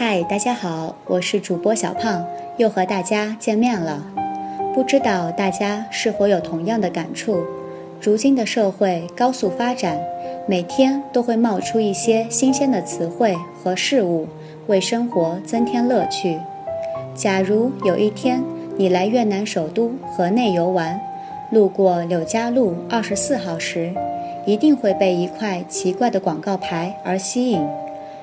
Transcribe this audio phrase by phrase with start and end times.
[0.00, 2.24] 嗨，大家好，我是主播小胖，
[2.56, 4.00] 又和大家见面了。
[4.72, 7.42] 不知道大家是否有同样的感触？
[8.00, 9.98] 如今的社会高速发展，
[10.46, 14.28] 每天都会冒出一些新鲜的词汇和事物，
[14.68, 16.38] 为生活增添乐趣。
[17.12, 18.40] 假如有一天
[18.76, 21.00] 你来越南首都河内游玩，
[21.50, 23.92] 路过柳家路二十四号时，
[24.46, 27.66] 一定会被一块奇怪的广告牌而吸引，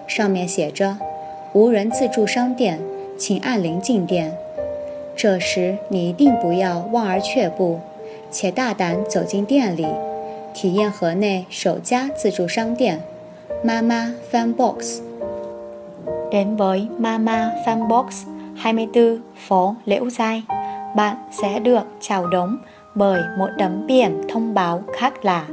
[0.08, 0.98] 上面写着
[1.55, 2.79] “无人自助商店，
[3.19, 4.37] 请按铃进店”。
[5.17, 7.81] 这时你一定不要望而却步。
[8.33, 9.87] 且大胆走进店里，
[10.55, 13.01] 体验河内首家自助商店
[13.65, 18.25] Mama Fan Box。Đến với Mama Fan Box
[18.57, 20.43] 24 phố Liễu Giai,
[20.97, 22.59] bạn sẽ được chào đón
[22.95, 25.47] bởi một tấm biển thông báo khác lạ.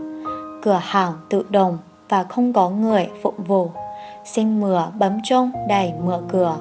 [0.62, 1.78] Cửa hàng tự động
[2.10, 3.70] và không có người phục vụ.
[4.26, 6.58] Xin mưa bấm chuông đầy mở cửa.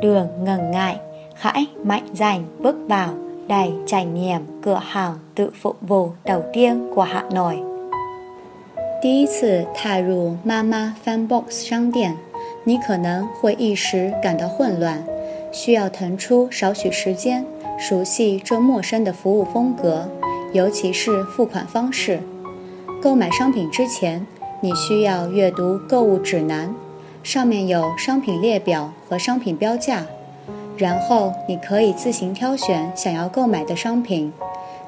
[0.00, 0.96] Đường ngần ngại,
[1.34, 3.14] hãy mạnh dạn bước vào
[3.48, 7.62] đầy trải nghiệm cửa hàng tự phục vụ đầu tiên của Hà Nội。
[9.02, 12.16] 第一次踏入妈妈 Fan Box 商店，
[12.64, 15.04] 你可能会一时感到混乱，
[15.52, 17.44] 需要腾出少许时间
[17.78, 20.08] 熟悉这陌生的服务风格，
[20.52, 22.18] 尤其是付款方式。
[23.00, 24.26] 购买商品之前，
[24.63, 26.73] 你需要阅读购物指南，
[27.21, 30.05] 上面有商品列表和商品标价。
[30.77, 34.31] 然后你可以自行挑选想要购买的商品，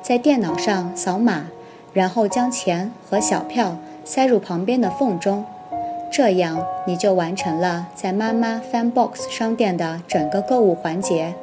[0.02, 1.48] 在电脑上扫码，
[1.92, 5.44] 然后将钱和小票塞入旁边的缝中，
[6.10, 11.34] 这样你就完成了在妈妈 Fan Box 商店的整个购物环节。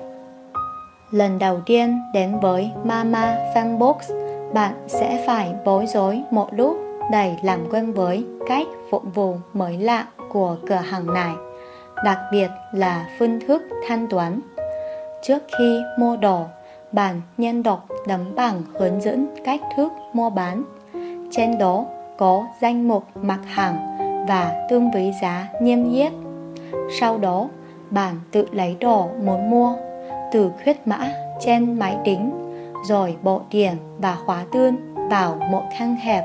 [1.10, 4.10] Lần đầu tiên đến với Mama Fan Box,
[4.54, 6.78] bạn sẽ phải bối rối một lúc
[7.12, 11.32] đầy làm quen với cách phục vụ mới lạ của cửa hàng này.
[12.04, 14.40] đặc biệt là phương thức thanh toán.
[15.22, 16.44] Trước khi mua đồ,
[16.92, 20.62] bạn nhân đọc tấm bảng hướng dẫn cách thức mua bán.
[21.30, 21.84] Trên đó
[22.18, 23.96] có danh mục mặt hàng
[24.28, 26.12] và tương với giá niêm yết.
[27.00, 27.48] Sau đó,
[27.90, 29.76] bạn tự lấy đồ muốn mua,
[30.32, 32.32] từ khuyết mã trên máy tính,
[32.88, 34.76] rồi bộ tiền và khóa tương
[35.10, 36.24] vào một khăn hẹp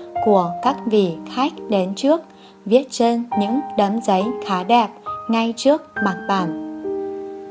[0.24, 2.20] của các vị khách đến trước,
[2.64, 4.88] viết trên những tấm giấy khá đẹp
[5.30, 6.62] ngay trước mặt bạn.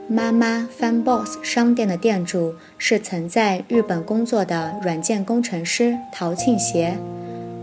[0.07, 6.97] 妈妈 Fan Box 商店的店主是曾在日本工作的软件工程师陶庆协。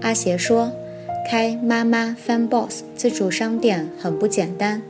[0.00, 0.72] 阿协说：“
[1.30, 4.82] 开妈妈 Fan Box 自助商店很不简单。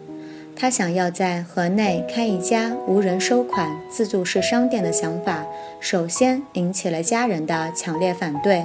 [0.56, 5.45] 他想要在河内开一家无人收款自助式商店的想法，
[5.81, 8.65] 首先引起了家人的强烈反对。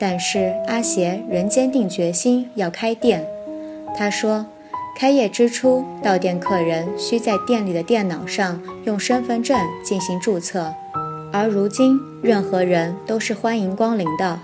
[0.00, 3.24] 但是阿协仍坚定决心要开店。
[3.96, 4.46] 他说。”
[4.98, 10.74] 开业之初，到店客人需在店里的电脑上用身份证进行注册，
[11.32, 14.38] 而如今任何人都是欢迎光临的。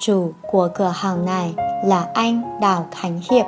[0.00, 3.46] Chủ của cửa hàng này là anh Đào Khánh Hiệp,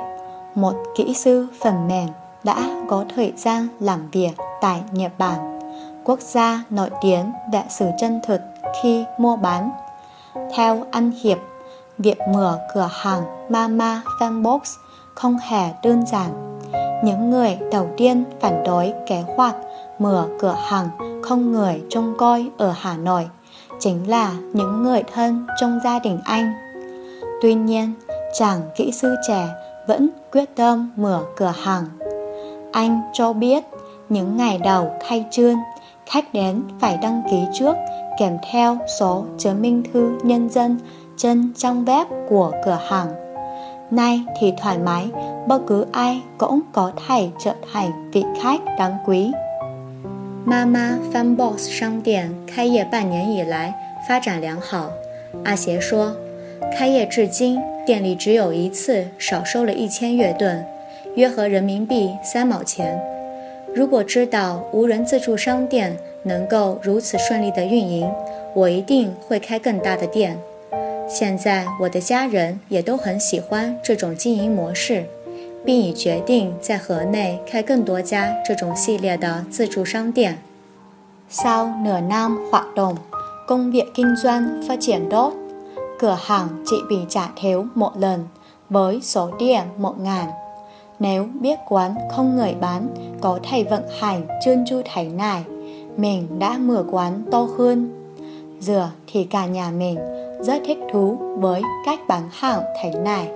[0.53, 2.09] một kỹ sư phần mềm
[2.43, 2.55] đã
[2.87, 4.31] có thời gian làm việc
[4.61, 5.59] tại Nhật Bản,
[6.03, 8.41] quốc gia nổi tiếng về sự chân thực
[8.81, 9.71] khi mua bán.
[10.55, 11.37] Theo anh Hiệp,
[11.97, 14.59] việc mở cửa hàng Mama Fanbox
[15.15, 16.59] không hề đơn giản.
[17.03, 19.55] Những người đầu tiên phản đối kế hoạch
[19.99, 20.89] mở cửa hàng
[21.23, 23.29] không người trông coi ở Hà Nội
[23.79, 26.53] chính là những người thân trong gia đình anh.
[27.41, 27.93] Tuy nhiên,
[28.33, 29.47] chàng kỹ sư trẻ
[29.87, 31.85] vẫn quyết tâm mở cửa hàng.
[32.71, 33.63] Anh cho biết
[34.09, 35.55] những ngày đầu khai trương,
[36.06, 37.76] khách đến phải đăng ký trước
[38.18, 40.78] kèm theo số chứng minh thư nhân dân
[41.16, 43.08] trên trang web của cửa hàng.
[43.90, 45.08] Nay thì thoải mái,
[45.46, 49.32] bất cứ ai cũng có thể trở thành vị khách đáng quý.
[50.44, 53.74] Mama Fan Box 商店开业半年以来
[54.08, 54.90] 发展良好。
[55.44, 56.12] 阿邪说，
[56.76, 60.64] 开业至今，店里只有一次少收了一千月盾，
[61.14, 63.00] 约合人民币三毛钱。
[63.77, 68.11] 如果知道无人自助商店能够如此顺利的运营，
[68.55, 70.35] 我一定会开更大的店。
[71.07, 75.05] 现在我的家人也都很喜欢这种经营模式，
[75.63, 80.39] 并已决定在河内开更多家这种系列的自助商店。
[81.29, 82.95] Sau nửa năm hoạt động,
[83.47, 85.33] công việc kinh doanh phát triển tốt.
[85.99, 88.25] Cửa hàng chỉ bị trả thiếu một lần
[88.69, 90.27] với số tiền một ngàn.
[90.99, 92.87] Nếu biết quán không người bán
[93.21, 95.43] có thầy vận hành trơn chu thế này,
[95.97, 97.89] mình đã mở quán to hơn.
[98.59, 99.97] Giờ thì cả nhà mình
[100.39, 103.29] rất thích thú với cách bán hàng thế này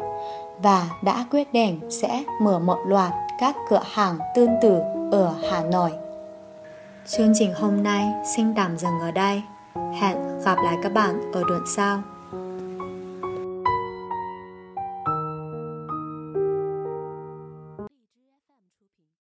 [0.61, 4.79] và đã quyết định sẽ mở một loạt các cửa hàng tương tự
[5.11, 5.91] ở Hà Nội.
[7.07, 9.41] Chương trình hôm nay xin tạm dừng ở đây.
[9.75, 12.01] Hẹn gặp lại các bạn ở đoạn sau.